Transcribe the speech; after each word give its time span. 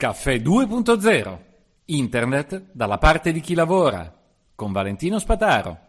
Caffè 0.00 0.36
2.0 0.36 1.38
Internet 1.84 2.68
dalla 2.72 2.96
parte 2.96 3.32
di 3.32 3.40
chi 3.40 3.52
lavora 3.52 4.10
con 4.54 4.72
Valentino 4.72 5.18
Spataro. 5.18 5.88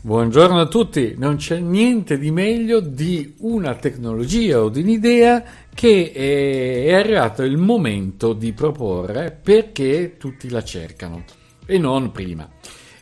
Buongiorno 0.00 0.58
a 0.58 0.66
tutti, 0.66 1.14
non 1.16 1.36
c'è 1.36 1.60
niente 1.60 2.18
di 2.18 2.32
meglio 2.32 2.80
di 2.80 3.36
una 3.38 3.76
tecnologia 3.76 4.60
o 4.60 4.68
di 4.68 4.80
un'idea 4.80 5.44
che 5.72 6.10
è 6.12 6.92
arrivato 6.92 7.44
il 7.44 7.56
momento 7.56 8.32
di 8.32 8.52
proporre 8.52 9.30
perché 9.30 10.16
tutti 10.16 10.50
la 10.50 10.64
cercano 10.64 11.22
e 11.64 11.78
non 11.78 12.10
prima. 12.10 12.50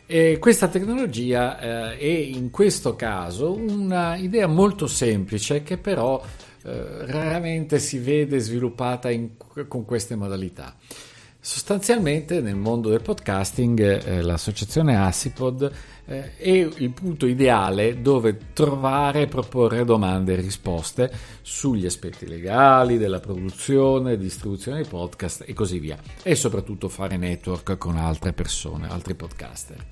E 0.09 0.37
questa 0.39 0.69
tecnologia 0.69 1.59
eh, 1.59 1.97
è 1.97 2.05
in 2.05 2.49
questo 2.49 2.95
caso 2.95 3.51
un'idea 3.51 4.47
molto 4.47 4.87
semplice 4.87 5.63
che 5.63 5.77
però 5.77 6.23
eh, 6.63 7.05
raramente 7.07 7.77
si 7.77 7.99
vede 7.99 8.39
sviluppata 8.39 9.09
in, 9.09 9.31
con 9.67 9.83
queste 9.83 10.15
modalità. 10.15 10.73
Sostanzialmente 11.47 12.41
nel 12.41 12.57
mondo 12.57 12.89
del 12.89 13.01
podcasting 13.01 13.79
eh, 13.79 14.21
l'associazione 14.21 14.97
Assipod 14.97 15.71
eh, 16.03 16.35
è 16.35 16.49
il 16.49 16.89
punto 16.89 17.25
ideale 17.25 18.01
dove 18.01 18.51
trovare 18.51 19.21
e 19.21 19.27
proporre 19.27 19.85
domande 19.85 20.33
e 20.33 20.41
risposte 20.41 21.09
sugli 21.41 21.85
aspetti 21.85 22.27
legali, 22.27 22.97
della 22.97 23.21
produzione, 23.21 24.17
distribuzione 24.17 24.81
dei 24.81 24.89
podcast 24.89 25.45
e 25.47 25.53
così 25.53 25.79
via 25.79 25.97
e 26.21 26.35
soprattutto 26.35 26.89
fare 26.89 27.15
network 27.15 27.77
con 27.77 27.95
altre 27.95 28.33
persone, 28.33 28.89
altri 28.89 29.15
podcaster. 29.15 29.85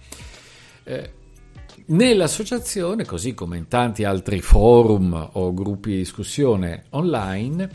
Eh, 0.83 1.11
Nell'associazione, 1.87 3.05
così 3.05 3.35
come 3.35 3.57
in 3.57 3.67
tanti 3.67 4.03
altri 4.03 4.41
forum 4.41 5.29
o 5.33 5.53
gruppi 5.53 5.91
di 5.91 5.97
discussione 5.97 6.85
online, 6.91 7.69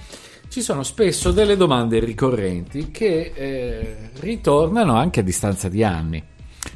ci 0.48 0.62
sono 0.62 0.82
spesso 0.82 1.30
delle 1.30 1.56
domande 1.56 2.00
ricorrenti 2.00 2.90
che 2.90 3.32
eh, 3.32 4.10
ritornano 4.14 4.96
anche 4.96 5.20
a 5.20 5.22
distanza 5.22 5.68
di 5.68 5.84
anni. 5.84 6.22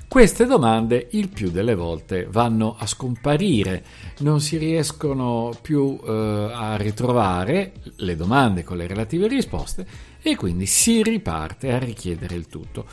Queste 0.06 0.47
domande 0.47 1.08
il 1.10 1.28
più 1.28 1.50
delle 1.50 1.75
volte 1.75 2.28
vanno 2.30 2.77
a 2.78 2.86
scomparire, 2.86 3.84
non 4.19 4.41
si 4.41 4.56
riescono 4.56 5.50
più 5.60 5.98
eh, 6.06 6.50
a 6.52 6.77
ritrovare 6.77 7.72
le 7.97 8.14
domande 8.14 8.62
con 8.62 8.77
le 8.77 8.86
relative 8.86 9.27
risposte 9.27 9.84
e 10.27 10.36
quindi 10.36 10.64
si 10.64 11.03
riparte 11.03 11.70
a 11.70 11.78
richiedere 11.78 12.34
il 12.34 12.47
tutto, 12.47 12.86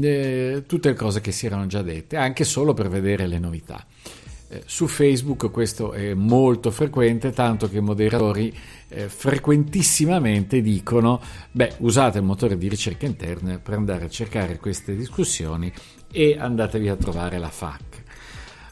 eh, 0.00 0.64
tutte 0.66 0.88
le 0.88 0.94
cose 0.96 1.20
che 1.20 1.30
si 1.30 1.46
erano 1.46 1.68
già 1.68 1.80
dette, 1.80 2.16
anche 2.16 2.42
solo 2.42 2.74
per 2.74 2.88
vedere 2.88 3.28
le 3.28 3.38
novità. 3.38 3.86
Eh, 4.48 4.64
su 4.66 4.88
Facebook 4.88 5.48
questo 5.52 5.92
è 5.92 6.12
molto 6.12 6.72
frequente, 6.72 7.30
tanto 7.30 7.68
che 7.68 7.76
i 7.76 7.80
moderatori 7.80 8.52
eh, 8.88 9.08
frequentissimamente 9.08 10.60
dicono, 10.60 11.20
beh, 11.52 11.76
usate 11.78 12.18
il 12.18 12.24
motore 12.24 12.58
di 12.58 12.68
ricerca 12.68 13.06
interna 13.06 13.60
per 13.60 13.74
andare 13.74 14.06
a 14.06 14.10
cercare 14.10 14.58
queste 14.58 14.96
discussioni 14.96 15.72
e 16.10 16.36
andatevi 16.36 16.88
a 16.88 16.96
trovare 16.96 17.38
la 17.38 17.48
FAC. 17.48 18.02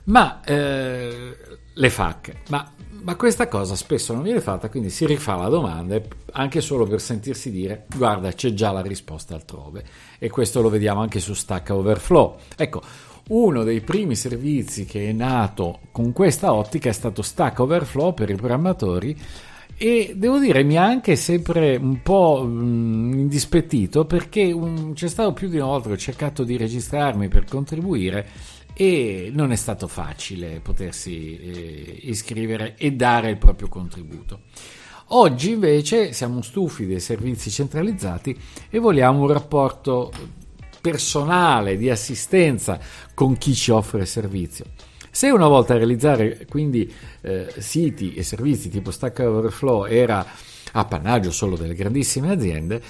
Ma 0.05 0.41
eh, 0.43 1.37
le 1.73 1.91
FAC, 1.91 2.35
ma, 2.49 2.69
ma, 3.03 3.17
questa 3.17 3.49
cosa 3.49 3.77
spesso 3.77 4.13
non 4.13 4.23
viene 4.23 4.41
fatta, 4.41 4.69
quindi 4.69 4.91
si 4.91 5.07
rifà 5.07 5.37
la 5.37 5.49
domanda 5.49 6.01
anche 6.33 6.61
solo 6.61 6.87
per 6.87 7.01
sentirsi 7.01 7.51
dire 7.51 7.87
guarda 7.95 8.33
c'è 8.33 8.53
già 8.53 8.71
la 8.71 8.83
risposta 8.83 9.35
altrove 9.35 9.85
e 10.19 10.31
questo 10.31 10.61
lo 10.61 10.69
vediamo 10.69 11.01
anche 11.01 11.21
su 11.21 11.35
Stack 11.35 11.71
Overflow. 11.71 12.39
Ecco, 12.57 12.83
uno 13.29 13.63
dei 13.63 13.81
primi 13.81 14.17
servizi 14.17 14.85
che 14.85 15.09
è 15.09 15.13
nato 15.13 15.81
con 15.93 16.13
questa 16.13 16.53
ottica 16.53 16.89
è 16.89 16.93
stato 16.93 17.23
Stack 17.23 17.61
Overflow 17.61 18.13
per 18.13 18.31
i 18.31 18.35
programmatori 18.35 19.17
e 19.83 20.13
devo 20.15 20.39
dire 20.39 20.63
mi 20.63 20.77
ha 20.77 20.85
anche 20.85 21.17
sempre 21.17 21.77
un 21.77 22.03
po' 22.03 22.45
mh, 22.45 23.19
indispettito 23.19 24.05
perché 24.05 24.53
um, 24.53 24.93
c'è 24.93 25.09
stato 25.09 25.33
più 25.33 25.49
di 25.49 25.57
una 25.57 25.67
volta 25.67 25.89
che 25.89 25.95
ho 25.95 25.99
cercato 25.99 26.45
di 26.45 26.59
registrarmi 26.59 27.29
per 27.29 27.45
contribuire 27.45 28.27
e 28.75 29.31
non 29.33 29.53
è 29.53 29.57
stato 29.57 29.87
facile 29.87 30.61
potersi 30.61 31.39
eh, 31.39 31.99
iscrivere 32.03 32.75
e 32.77 32.93
dare 32.93 33.31
il 33.31 33.39
proprio 33.39 33.69
contributo. 33.69 34.41
Oggi 35.13 35.51
invece 35.51 36.13
siamo 36.13 36.41
stufi 36.41 36.87
dei 36.87 37.01
servizi 37.01 37.51
centralizzati 37.51 38.39
e 38.71 38.79
vogliamo 38.79 39.23
un 39.23 39.33
rapporto 39.33 40.13
personale 40.81 41.77
di 41.77 41.91
assistenza 41.91 42.79
con 43.13 43.37
chi 43.37 43.55
ci 43.55 43.71
offre 43.71 44.07
servizio. 44.07 44.67
Se 45.11 45.29
una 45.29 45.49
volta 45.49 45.77
realizzare 45.77 46.47
quindi 46.49 46.91
eh, 47.23 47.53
siti 47.59 48.15
e 48.15 48.23
servizi 48.23 48.69
tipo 48.69 48.93
Stack 48.93 49.19
Overflow 49.19 49.87
era 49.87 50.25
appannaggio 50.73 51.33
solo 51.33 51.57
delle 51.57 51.75
grandissime 51.75 52.31
aziende, 52.31 52.81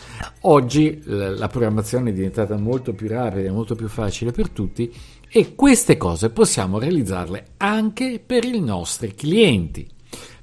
oggi 0.43 1.01
la 1.05 1.49
programmazione 1.49 2.11
è 2.11 2.13
diventata 2.13 2.59
molto 2.59 2.93
più 2.93 3.09
rapida 3.09 3.49
e 3.49 3.51
molto 3.51 3.75
più 3.75 3.89
facile 3.89 4.33
per 4.33 4.51
tutti 4.51 4.93
e 5.33 5.55
queste 5.55 5.97
cose 5.97 6.31
possiamo 6.31 6.81
realizzarle 6.81 7.53
anche 7.59 8.21
per 8.25 8.45
i 8.45 8.61
nostri 8.61 9.15
clienti, 9.15 9.89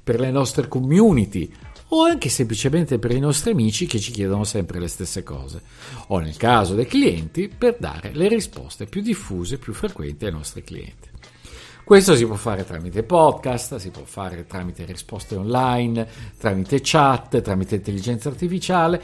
per 0.02 0.18
le 0.18 0.30
nostre 0.30 0.66
community 0.66 1.52
o 1.88 2.04
anche 2.04 2.30
semplicemente 2.30 2.98
per 2.98 3.10
i 3.10 3.18
nostri 3.18 3.50
amici 3.50 3.86
che 3.86 3.98
ci 3.98 4.12
chiedono 4.12 4.44
sempre 4.44 4.80
le 4.80 4.88
stesse 4.88 5.22
cose, 5.22 5.60
o 6.08 6.18
nel 6.18 6.36
caso 6.38 6.74
dei 6.74 6.86
clienti 6.86 7.48
per 7.48 7.76
dare 7.78 8.12
le 8.14 8.28
risposte 8.28 8.86
più 8.86 9.02
diffuse 9.02 9.54
e 9.54 9.58
più 9.58 9.74
frequenti 9.74 10.24
ai 10.24 10.32
nostri 10.32 10.62
clienti. 10.62 11.08
Questo 11.84 12.16
si 12.16 12.26
può 12.26 12.36
fare 12.36 12.64
tramite 12.64 13.02
podcast, 13.02 13.76
si 13.76 13.90
può 13.90 14.04
fare 14.04 14.46
tramite 14.46 14.84
risposte 14.84 15.36
online, 15.36 16.06
tramite 16.38 16.80
chat, 16.82 17.40
tramite 17.42 17.76
intelligenza 17.76 18.28
artificiale, 18.28 19.02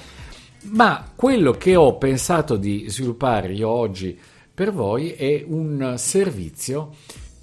ma 0.65 1.13
quello 1.15 1.53
che 1.53 1.77
ho 1.77 1.97
pensato 1.97 2.57
di 2.57 2.87
sviluppare 2.89 3.53
io 3.53 3.69
oggi 3.69 4.19
per 4.55 4.73
voi 4.73 5.11
è 5.11 5.45
un 5.47 5.95
servizio 5.99 6.95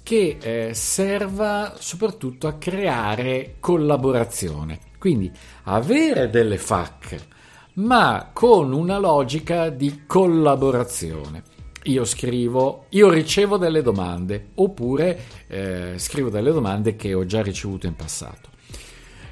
che 0.02 0.38
eh, 0.40 0.74
serva 0.74 1.74
soprattutto 1.78 2.46
a 2.46 2.54
creare 2.54 3.56
collaborazione. 3.60 4.78
Quindi 4.98 5.30
avere 5.64 6.30
delle 6.30 6.58
FAC, 6.58 7.16
ma 7.74 8.30
con 8.32 8.72
una 8.72 8.98
logica 8.98 9.68
di 9.68 10.04
collaborazione 10.06 11.42
io 11.84 12.04
scrivo, 12.04 12.86
io 12.90 13.10
ricevo 13.10 13.56
delle 13.56 13.82
domande 13.82 14.50
oppure 14.54 15.20
eh, 15.48 15.94
scrivo 15.96 16.30
delle 16.30 16.52
domande 16.52 16.94
che 16.94 17.12
ho 17.12 17.24
già 17.24 17.42
ricevuto 17.42 17.86
in 17.86 17.96
passato. 17.96 18.50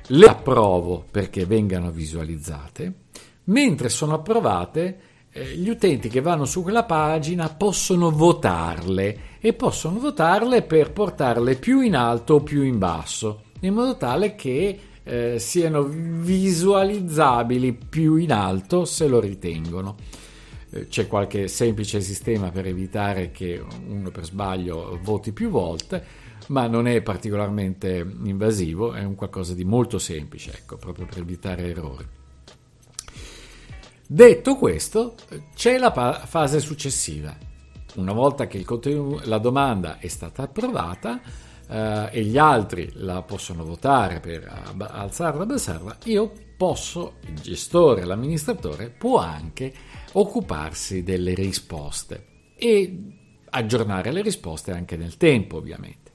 Le 0.07 0.27
approvo 0.27 1.05
perché 1.09 1.47
vengano 1.47 1.91
visualizzate, 1.93 2.93
mentre 3.45 3.89
sono 3.89 4.15
approvate 4.15 4.99
gli 5.33 5.69
utenti 5.69 6.09
che 6.09 6.21
vanno 6.21 6.45
su 6.45 6.63
quella 6.63 6.83
pagina 6.83 7.49
possono 7.49 8.11
votarle 8.11 9.39
e 9.41 9.53
possono 9.53 10.01
votarle 10.01 10.63
per 10.63 10.91
portarle 10.91 11.55
più 11.55 11.81
in 11.81 11.95
alto 11.95 12.35
o 12.35 12.41
più 12.43 12.63
in 12.63 12.79
basso, 12.79 13.45
in 13.61 13.75
modo 13.75 13.97
tale 13.97 14.35
che 14.35 14.79
eh, 15.03 15.39
siano 15.39 15.85
visualizzabili 15.85 17.73
più 17.73 18.17
in 18.17 18.33
alto 18.33 18.85
se 18.85 19.07
lo 19.07 19.21
ritengono. 19.21 19.97
Eh, 20.71 20.89
c'è 20.89 21.07
qualche 21.07 21.47
semplice 21.47 22.01
sistema 22.01 22.51
per 22.51 22.67
evitare 22.67 23.31
che 23.31 23.63
uno 23.87 24.11
per 24.11 24.25
sbaglio 24.25 24.99
voti 25.03 25.31
più 25.33 25.49
volte, 25.49 26.05
ma 26.49 26.67
non 26.67 26.89
è 26.89 27.03
particolarmente 27.03 28.05
invasivo, 28.25 28.95
è 28.95 29.05
un 29.05 29.15
qualcosa 29.15 29.55
di 29.55 29.65
molto 29.65 30.01
semplice, 30.01 30.53
ecco, 30.53 30.77
proprio 30.77 31.07
per 31.07 31.19
evitare 31.19 31.69
errori. 31.69 32.19
Detto 34.13 34.57
questo, 34.57 35.15
c'è 35.55 35.79
la 35.79 35.93
pa- 35.93 36.25
fase 36.27 36.59
successiva. 36.59 37.33
Una 37.95 38.13
volta 38.13 38.49
che 38.49 38.65
la 39.23 39.39
domanda 39.39 40.01
è 40.01 40.09
stata 40.09 40.43
approvata 40.43 41.21
eh, 41.69 42.09
e 42.11 42.25
gli 42.25 42.37
altri 42.37 42.91
la 42.95 43.23
possono 43.23 43.65
votare 43.65 44.19
per 44.19 44.73
alzarla 44.77 45.39
o 45.39 45.43
abbassarla, 45.45 45.99
io 46.07 46.33
posso, 46.57 47.19
il 47.29 47.39
gestore, 47.39 48.05
l'amministratore, 48.05 48.91
può 48.91 49.19
anche 49.19 49.73
occuparsi 50.15 51.05
delle 51.05 51.33
risposte 51.33 52.55
e 52.57 52.99
aggiornare 53.49 54.11
le 54.11 54.23
risposte 54.23 54.73
anche 54.73 54.97
nel 54.97 55.19
tempo, 55.19 55.59
ovviamente. 55.59 56.11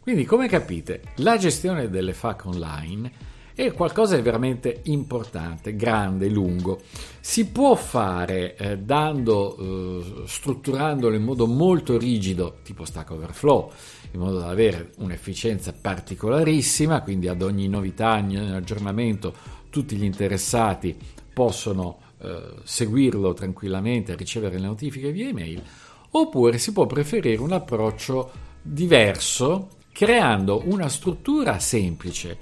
Quindi, 0.00 0.24
come 0.24 0.48
capite, 0.48 1.02
la 1.16 1.36
gestione 1.36 1.90
delle 1.90 2.14
FAC 2.14 2.46
online 2.46 3.34
è 3.64 3.72
qualcosa 3.72 4.16
di 4.16 4.20
veramente 4.20 4.82
importante, 4.84 5.74
grande, 5.76 6.28
lungo. 6.28 6.82
Si 7.20 7.46
può 7.46 7.74
fare 7.74 8.54
eh, 8.54 8.76
dando, 8.76 9.56
eh, 9.56 10.26
strutturandolo 10.26 11.16
in 11.16 11.22
modo 11.22 11.46
molto 11.46 11.96
rigido, 11.96 12.58
tipo 12.62 12.84
Stack 12.84 13.12
Overflow, 13.12 13.72
in 14.10 14.20
modo 14.20 14.40
da 14.40 14.48
avere 14.48 14.92
un'efficienza 14.98 15.72
particolarissima, 15.72 17.00
quindi 17.00 17.28
ad 17.28 17.40
ogni 17.40 17.66
novità, 17.66 18.16
ogni 18.16 18.36
aggiornamento, 18.36 19.32
tutti 19.70 19.96
gli 19.96 20.04
interessati 20.04 20.94
possono 21.32 22.00
eh, 22.18 22.56
seguirlo 22.62 23.32
tranquillamente, 23.32 24.16
ricevere 24.16 24.58
le 24.58 24.66
notifiche 24.66 25.10
via 25.12 25.28
email, 25.28 25.62
oppure 26.10 26.58
si 26.58 26.72
può 26.72 26.84
preferire 26.84 27.40
un 27.40 27.52
approccio 27.52 28.30
diverso 28.60 29.70
creando 29.92 30.60
una 30.66 30.90
struttura 30.90 31.58
semplice 31.58 32.36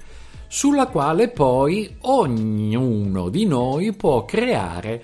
sulla 0.55 0.87
quale 0.87 1.27
poi 1.27 1.97
ognuno 2.03 3.27
di 3.27 3.45
noi 3.45 3.91
può 3.91 4.23
creare 4.23 5.03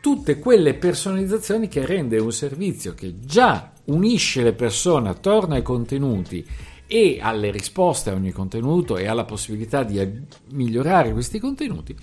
tutte 0.00 0.38
quelle 0.38 0.72
personalizzazioni 0.72 1.68
che 1.68 1.84
rende 1.84 2.16
un 2.16 2.32
servizio 2.32 2.94
che 2.94 3.20
già 3.20 3.72
unisce 3.84 4.42
le 4.42 4.54
persone 4.54 5.10
attorno 5.10 5.52
ai 5.52 5.60
contenuti 5.60 6.42
e 6.86 7.18
alle 7.20 7.50
risposte 7.50 8.08
a 8.08 8.14
ogni 8.14 8.32
contenuto 8.32 8.96
e 8.96 9.06
alla 9.06 9.26
possibilità 9.26 9.82
di 9.82 10.00
migliorare 10.52 11.12
questi 11.12 11.40
contenuti 11.40 11.94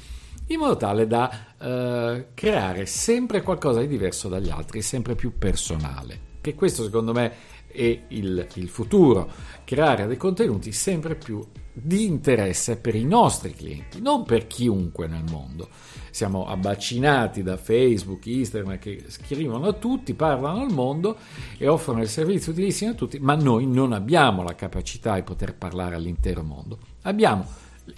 in 0.49 0.59
modo 0.59 0.77
tale 0.77 1.07
da 1.07 1.55
eh, 1.59 2.27
creare 2.35 2.85
sempre 2.85 3.41
qualcosa 3.41 3.79
di 3.79 3.87
diverso 3.87 4.29
dagli 4.29 4.51
altri, 4.51 4.83
sempre 4.83 5.15
più 5.15 5.39
personale. 5.39 6.19
Che 6.41 6.53
questo 6.53 6.83
secondo 6.83 7.11
me 7.11 7.33
è 7.65 8.01
il, 8.09 8.47
il 8.53 8.69
futuro, 8.69 9.31
creare 9.63 10.05
dei 10.05 10.17
contenuti 10.17 10.71
sempre 10.71 11.15
più 11.15 11.43
di 11.73 12.05
interesse 12.05 12.77
per 12.77 12.93
i 12.93 13.03
nostri 13.03 13.53
clienti, 13.53 13.99
non 13.99 14.23
per 14.23 14.45
chiunque 14.45 15.07
nel 15.07 15.23
mondo. 15.29 15.69
Siamo 16.11 16.45
abbacinati 16.45 17.41
da 17.41 17.57
Facebook, 17.57 18.27
Instagram 18.27 18.77
che 18.77 19.05
scrivono 19.07 19.65
a 19.65 19.73
tutti, 19.73 20.13
parlano 20.13 20.61
al 20.61 20.71
mondo 20.71 21.17
e 21.57 21.67
offrono 21.67 22.01
il 22.01 22.07
servizio 22.07 22.51
utilissimo 22.51 22.91
a 22.91 22.93
tutti, 22.93 23.17
ma 23.17 23.33
noi 23.33 23.65
non 23.65 23.93
abbiamo 23.93 24.43
la 24.43 24.53
capacità 24.53 25.15
di 25.15 25.23
poter 25.23 25.55
parlare 25.55 25.95
all'intero 25.95 26.43
mondo. 26.43 26.77
Abbiamo 27.01 27.45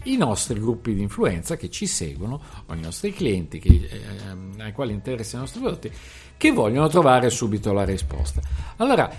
i 0.03 0.15
nostri 0.15 0.59
gruppi 0.59 0.93
di 0.93 1.01
influenza 1.01 1.57
che 1.57 1.69
ci 1.69 1.85
seguono, 1.85 2.41
o 2.65 2.73
i 2.73 2.79
nostri 2.79 3.11
clienti 3.11 3.59
che, 3.59 3.89
eh, 3.91 4.61
ai 4.63 4.71
quali 4.71 4.93
interessano 4.93 5.43
i 5.43 5.45
nostri 5.45 5.61
prodotti, 5.61 5.91
che 6.37 6.51
vogliono 6.51 6.87
trovare 6.87 7.29
subito 7.29 7.73
la 7.73 7.83
risposta. 7.83 8.41
Allora, 8.77 9.11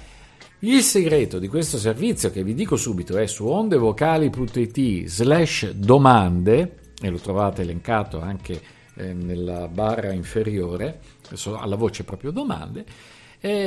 il 0.60 0.82
segreto 0.82 1.38
di 1.38 1.48
questo 1.48 1.76
servizio, 1.76 2.30
che 2.30 2.42
vi 2.42 2.54
dico 2.54 2.76
subito, 2.76 3.16
è 3.16 3.26
su 3.26 3.46
ondevocali.it 3.46 5.06
slash 5.06 5.70
domande, 5.72 6.76
e 7.00 7.10
lo 7.10 7.18
trovate 7.18 7.62
elencato 7.62 8.20
anche 8.20 8.60
eh, 8.94 9.12
nella 9.12 9.68
barra 9.68 10.12
inferiore, 10.12 11.00
alla 11.58 11.76
voce 11.76 12.04
proprio 12.04 12.30
domande, 12.30 12.84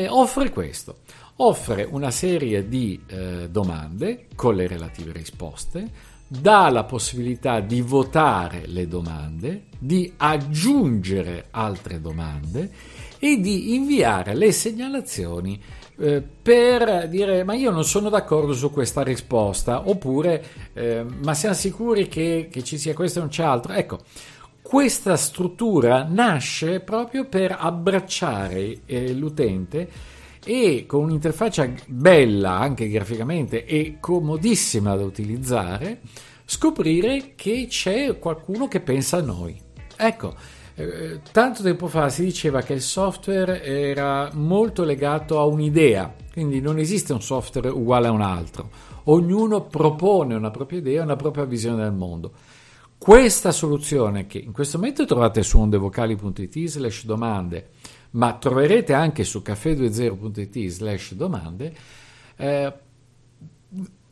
offre 0.08 0.50
questo. 0.50 0.98
Offre 1.38 1.88
una 1.90 2.12
serie 2.12 2.68
di 2.68 3.02
eh, 3.08 3.48
domande 3.50 4.26
con 4.36 4.56
le 4.56 4.68
relative 4.68 5.14
risposte, 5.14 5.90
dà 6.28 6.70
la 6.70 6.84
possibilità 6.84 7.60
di 7.62 7.82
votare 7.82 8.64
le 8.66 8.88
domande, 8.88 9.68
di 9.78 10.12
aggiungere 10.18 11.46
altre 11.52 12.02
domande 12.02 12.72
e 13.20 13.40
di 13.40 13.74
inviare 13.74 14.36
le 14.36 14.52
segnalazioni 14.52 15.62
eh, 16.00 16.22
per 16.22 17.08
dire 17.10 17.44
ma 17.44 17.54
io 17.54 17.72
non 17.72 17.84
sono 17.84 18.10
d'accordo 18.10 18.54
su 18.54 18.72
questa 18.72 19.04
risposta 19.04 19.90
oppure 19.90 20.44
eh, 20.74 21.06
ma 21.24 21.34
siamo 21.34 21.56
sicuri 21.56 22.08
che, 22.08 22.48
che, 22.50 22.64
ci 22.64 22.78
sia 22.78 22.94
questo 22.94 23.20
e 23.20 23.22
non 23.22 23.30
c'è 23.30 23.44
altro? 23.44 23.74
Ecco 23.74 24.00
questa 24.62 25.18
struttura 25.18 26.06
nasce 26.10 26.80
proprio 26.80 27.26
per 27.26 27.56
abbracciare 27.58 28.82
eh, 28.86 29.14
l'utente 29.14 29.90
e 30.46 30.86
con 30.88 31.04
un'interfaccia 31.04 31.70
bella 31.88 32.52
anche 32.52 32.88
graficamente 32.88 33.66
e 33.66 33.98
comodissima 34.00 34.96
da 34.96 35.04
utilizzare 35.04 36.02
scoprire 36.46 37.34
che 37.36 37.68
c'è 37.70 38.18
qualcuno 38.18 38.68
che 38.68 38.80
pensa 38.80 39.18
a 39.18 39.22
noi. 39.22 39.60
Ecco 39.96 40.36
eh, 40.80 41.20
tanto 41.34 41.62
tempo 41.62 41.88
fa 41.88 42.08
si 42.08 42.24
diceva 42.24 42.62
che 42.62 42.72
il 42.72 42.82
software 42.82 43.62
era 43.64 44.30
molto 44.34 44.86
legato 44.86 45.38
a 45.38 45.44
un'idea, 45.44 46.14
quindi 46.32 46.62
non 46.62 46.78
esiste 46.80 47.12
un 47.12 47.22
software 47.22 47.68
uguale 47.68 48.08
a 48.08 48.12
un 48.12 48.22
altro, 48.22 48.70
ognuno 49.06 49.64
propone 49.64 50.36
una 50.36 50.52
propria 50.52 50.80
idea, 50.80 51.04
una 51.04 51.18
propria 51.18 51.44
visione 51.44 51.84
del 51.84 51.92
mondo. 51.92 52.32
Questa 52.98 53.52
soluzione 53.52 54.26
che 54.26 54.38
in 54.38 54.54
questo 54.54 54.78
momento 54.78 55.04
trovate 55.04 55.44
su 55.44 55.60
ondevocali.it 55.60 56.66
slash 56.68 57.04
domande, 57.04 57.72
ma 58.12 58.34
troverete 58.36 58.94
anche 58.94 59.26
su 59.26 59.42
caffè20.it 59.44 60.68
slash 60.68 61.14
domande, 61.14 61.74
eh, 62.38 62.74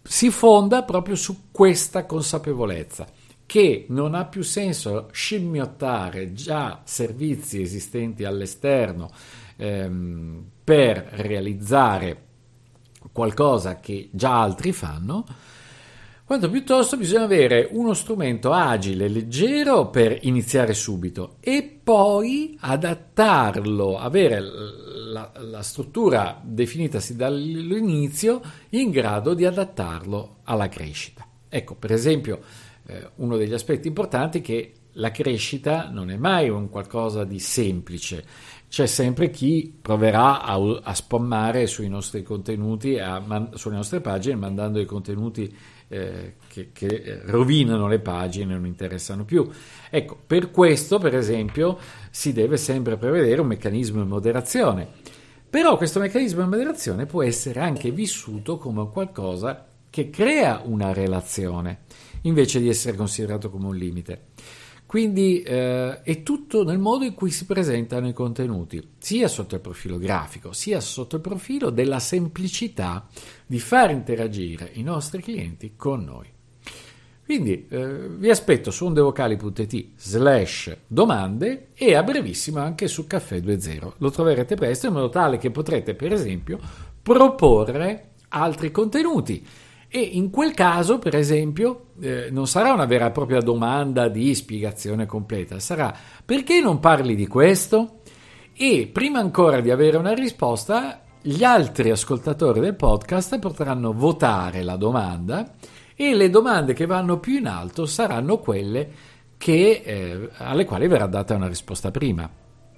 si 0.03 0.31
fonda 0.31 0.83
proprio 0.83 1.15
su 1.15 1.49
questa 1.51 2.05
consapevolezza 2.05 3.07
che 3.47 3.85
non 3.89 4.13
ha 4.13 4.25
più 4.25 4.43
senso 4.43 5.07
scimmiottare 5.11 6.33
già 6.33 6.81
servizi 6.83 7.61
esistenti 7.61 8.25
all'esterno 8.25 9.09
ehm, 9.55 10.43
per 10.63 11.07
realizzare 11.13 12.25
qualcosa 13.11 13.79
che 13.79 14.09
già 14.11 14.41
altri 14.41 14.73
fanno, 14.73 15.25
quanto 16.25 16.49
piuttosto 16.49 16.97
bisogna 16.97 17.23
avere 17.23 17.69
uno 17.71 17.93
strumento 17.93 18.51
agile, 18.51 19.07
leggero 19.07 19.89
per 19.89 20.19
iniziare 20.23 20.73
subito 20.73 21.37
e 21.39 21.79
poi 21.81 22.57
adattarlo, 22.59 23.97
avere 23.97 24.41
la, 24.41 25.31
la 25.39 25.61
struttura 25.61 26.37
definitasi 26.43 27.15
dall'inizio 27.15 28.41
in 28.71 28.89
grado 28.89 29.33
di 29.33 29.45
adattarlo 29.45 30.39
alla 30.43 30.67
crescita. 30.67 31.26
Ecco, 31.49 31.75
per 31.75 31.91
esempio, 31.91 32.41
eh, 32.87 33.09
uno 33.15 33.37
degli 33.37 33.53
aspetti 33.53 33.87
importanti 33.87 34.39
è 34.39 34.41
che 34.41 34.73
la 34.93 35.11
crescita 35.11 35.89
non 35.89 36.09
è 36.09 36.17
mai 36.17 36.49
un 36.49 36.69
qualcosa 36.69 37.23
di 37.23 37.39
semplice, 37.39 38.25
c'è 38.69 38.85
sempre 38.85 39.29
chi 39.29 39.77
proverà 39.81 40.41
a, 40.41 40.55
a 40.55 40.93
spammare 40.93 41.67
sui 41.67 41.87
nostri 41.87 42.21
contenuti, 42.23 42.95
man, 42.95 43.51
sulle 43.53 43.75
nostre 43.75 44.01
pagine, 44.01 44.35
mandando 44.35 44.79
i 44.79 44.85
contenuti 44.85 45.55
eh, 45.87 46.35
che, 46.47 46.71
che, 46.73 47.21
rovinano 47.25 47.87
le 47.87 47.99
pagine 47.99 48.53
non 48.53 48.65
interessano 48.65 49.23
più. 49.23 49.49
Ecco, 49.89 50.17
per 50.25 50.51
questo, 50.51 50.99
per 50.99 51.15
esempio, 51.15 51.77
si 52.09 52.33
deve 52.33 52.57
sempre 52.57 52.97
prevedere 52.97 53.39
un 53.39 53.47
meccanismo 53.47 54.01
di 54.01 54.09
moderazione. 54.09 54.87
Però 55.49 55.77
questo 55.77 55.99
meccanismo 55.99 56.43
di 56.43 56.49
moderazione 56.49 57.05
può 57.05 57.23
essere 57.23 57.61
anche 57.61 57.91
vissuto 57.91 58.57
come 58.57 58.89
qualcosa 58.91 59.65
che 59.97 60.11
crea 60.11 60.61
una 60.63 60.93
relazione 60.93 61.79
invece 62.21 62.59
di 62.59 62.69
essere 62.69 62.95
considerato 62.95 63.49
come 63.49 63.65
un 63.65 63.75
limite. 63.75 64.25
Quindi 64.85 65.41
eh, 65.41 66.03
è 66.03 66.21
tutto 66.21 66.63
nel 66.63 66.77
modo 66.77 67.03
in 67.03 67.15
cui 67.15 67.31
si 67.31 67.45
presentano 67.45 68.07
i 68.07 68.13
contenuti, 68.13 68.89
sia 68.99 69.27
sotto 69.27 69.55
il 69.55 69.61
profilo 69.61 69.97
grafico, 69.97 70.53
sia 70.53 70.79
sotto 70.81 71.15
il 71.15 71.21
profilo 71.23 71.71
della 71.71 71.97
semplicità 71.97 73.07
di 73.47 73.59
far 73.59 73.89
interagire 73.89 74.69
i 74.73 74.83
nostri 74.83 75.23
clienti 75.23 75.73
con 75.75 76.03
noi. 76.03 76.27
Quindi 77.25 77.65
eh, 77.67 78.07
vi 78.07 78.29
aspetto 78.29 78.69
su 78.69 78.85
ondevocali.it 78.85 79.87
slash 79.97 80.77
domande 80.85 81.69
e 81.73 81.95
a 81.95 82.03
brevissimo 82.03 82.59
anche 82.59 82.87
su 82.87 83.07
Caffè 83.07 83.39
2.0. 83.39 83.93
Lo 83.97 84.11
troverete 84.11 84.53
presto 84.53 84.87
in 84.87 84.93
modo 84.93 85.09
tale 85.09 85.39
che 85.39 85.49
potrete 85.49 85.95
per 85.95 86.13
esempio 86.13 86.59
proporre 87.01 88.11
altri 88.29 88.69
contenuti 88.69 89.45
e 89.89 89.99
in 89.99 90.29
quel 90.29 90.53
caso, 90.53 90.99
per 90.99 91.15
esempio, 91.15 91.91
eh, 92.01 92.29
non 92.29 92.47
sarà 92.47 92.73
una 92.73 92.85
vera 92.85 93.07
e 93.07 93.11
propria 93.11 93.39
domanda 93.39 94.09
di 94.09 94.35
spiegazione 94.35 95.05
completa, 95.05 95.59
sarà 95.59 95.95
perché 96.25 96.59
non 96.59 96.79
parli 96.79 97.15
di 97.15 97.27
questo? 97.27 97.99
E 98.53 98.89
prima 98.91 99.19
ancora 99.19 99.61
di 99.61 99.71
avere 99.71 99.97
una 99.97 100.13
risposta, 100.13 101.03
gli 101.21 101.43
altri 101.43 101.89
ascoltatori 101.89 102.59
del 102.59 102.75
podcast 102.75 103.39
potranno 103.39 103.93
votare 103.93 104.61
la 104.63 104.75
domanda 104.75 105.53
e 105.95 106.13
le 106.13 106.29
domande 106.29 106.73
che 106.73 106.85
vanno 106.85 107.19
più 107.19 107.37
in 107.37 107.47
alto 107.47 107.85
saranno 107.85 108.37
quelle 108.39 108.89
che, 109.37 109.81
eh, 109.83 110.29
alle 110.37 110.65
quali 110.65 110.87
verrà 110.87 111.07
data 111.07 111.35
una 111.35 111.47
risposta 111.47 111.91
prima. 111.91 112.29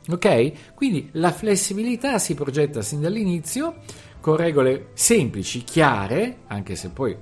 Ok? 0.09 0.73
Quindi 0.73 1.09
la 1.13 1.31
flessibilità 1.31 2.17
si 2.17 2.33
progetta 2.33 2.81
sin 2.81 3.01
dall'inizio 3.01 3.75
con 4.19 4.35
regole 4.35 4.89
semplici, 4.93 5.63
chiare, 5.63 6.39
anche 6.47 6.75
se 6.75 6.89
poi 6.89 7.15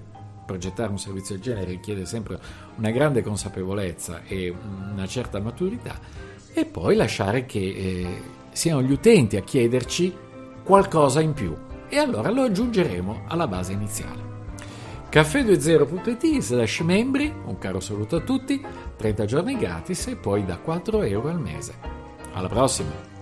progettare 0.45 0.89
un 0.89 0.97
servizio 0.97 1.35
del 1.35 1.43
genere 1.43 1.65
richiede 1.65 2.05
sempre 2.05 2.39
una 2.77 2.89
grande 2.91 3.21
consapevolezza 3.21 4.21
e 4.23 4.53
una 4.91 5.05
certa 5.05 5.39
maturità, 5.39 5.99
e 6.53 6.65
poi 6.65 6.95
lasciare 6.95 7.45
che 7.45 7.59
eh, 7.59 8.21
siano 8.51 8.81
gli 8.81 8.91
utenti 8.91 9.35
a 9.35 9.41
chiederci 9.41 10.15
qualcosa 10.63 11.21
in 11.21 11.33
più 11.33 11.55
e 11.89 11.97
allora 11.97 12.29
lo 12.31 12.43
aggiungeremo 12.43 13.23
alla 13.27 13.47
base 13.47 13.73
iniziale. 13.73 14.35
Caffè20.it 15.09 16.39
slash 16.41 16.79
membri, 16.81 17.33
un 17.45 17.57
caro 17.57 17.79
saluto 17.79 18.17
a 18.17 18.21
tutti, 18.21 18.63
30 18.97 19.25
giorni 19.25 19.57
gratis 19.57 20.07
e 20.07 20.15
poi 20.15 20.43
da 20.45 20.57
4 20.57 21.01
euro 21.03 21.29
al 21.29 21.39
mese. 21.39 21.75
Alla 22.33 22.49
prossima! 22.49 23.16